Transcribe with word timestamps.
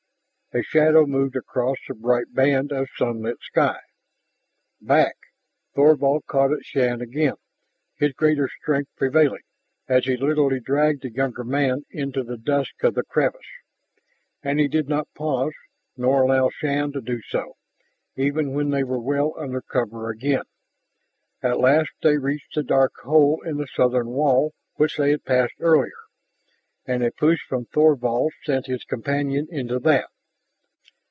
A 0.53 0.61
shadow 0.63 1.05
moved 1.05 1.37
across 1.37 1.77
the 1.87 1.93
bright 1.93 2.33
band 2.33 2.73
of 2.73 2.89
sunlit 2.97 3.37
sky. 3.41 3.79
"Back!" 4.81 5.15
Thorvald 5.73 6.25
caught 6.27 6.51
at 6.51 6.65
Shann 6.65 6.99
again, 6.99 7.35
his 7.95 8.11
greater 8.11 8.49
strength 8.61 8.91
prevailing 8.97 9.43
as 9.87 10.03
he 10.03 10.17
literally 10.17 10.59
dragged 10.59 11.03
the 11.03 11.09
younger 11.09 11.45
man 11.45 11.85
into 11.89 12.21
the 12.21 12.35
dusk 12.37 12.83
of 12.83 12.95
the 12.95 13.03
crevice. 13.05 13.39
And 14.43 14.59
he 14.59 14.67
did 14.67 14.89
not 14.89 15.07
pause, 15.15 15.53
nor 15.95 16.23
allow 16.23 16.49
Shann 16.49 16.91
to 16.91 17.01
do 17.01 17.21
so, 17.29 17.55
even 18.17 18.51
when 18.51 18.71
they 18.71 18.83
were 18.83 18.99
well 18.99 19.33
undercover 19.37 20.09
again. 20.09 20.43
At 21.41 21.61
last 21.61 21.91
they 22.03 22.17
reached 22.17 22.55
the 22.55 22.63
dark 22.63 22.91
hole 23.05 23.41
in 23.43 23.55
the 23.55 23.67
southern 23.73 24.09
wall 24.09 24.53
which 24.75 24.97
they 24.97 25.11
had 25.11 25.23
passed 25.23 25.55
earlier. 25.61 25.93
And 26.85 27.03
a 27.05 27.11
push 27.13 27.39
from 27.47 27.67
Thorvald 27.67 28.33
sent 28.43 28.65
his 28.65 28.83
companion 28.83 29.47
into 29.49 29.79
that. 29.79 30.09